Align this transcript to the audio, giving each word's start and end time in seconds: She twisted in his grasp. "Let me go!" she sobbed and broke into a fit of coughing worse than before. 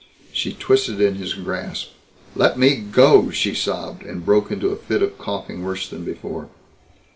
She 0.33 0.53
twisted 0.53 0.99
in 0.99 1.13
his 1.13 1.35
grasp. 1.35 1.89
"Let 2.35 2.57
me 2.57 2.75
go!" 2.77 3.29
she 3.29 3.53
sobbed 3.53 4.01
and 4.01 4.25
broke 4.25 4.49
into 4.51 4.69
a 4.69 4.75
fit 4.75 5.03
of 5.03 5.19
coughing 5.19 5.63
worse 5.63 5.87
than 5.87 6.03
before. 6.03 6.47